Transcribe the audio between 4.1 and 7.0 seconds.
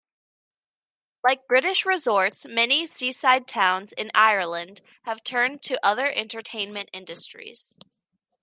Ireland have turned to other entertainment